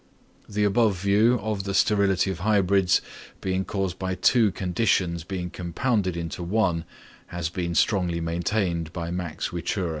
The 0.49 0.63
above 0.63 0.97
view 0.97 1.37
of 1.43 1.63
the 1.63 1.75
sterility 1.75 2.31
of 2.31 2.39
hybrids 2.39 3.01
being 3.39 3.63
caused 3.63 3.99
by 3.99 4.15
two 4.15 4.51
constitutions 4.51 5.23
being 5.23 5.51
compounded 5.51 6.17
into 6.17 6.41
one 6.41 6.85
has 7.27 7.49
been 7.49 7.75
strongly 7.75 8.19
maintained 8.19 8.91
by 8.93 9.11
Max 9.11 9.49
Wichura. 9.49 9.89